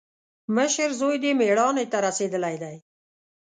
[0.55, 2.77] مشر زوی دې مېړانې ته رسېدلی دی.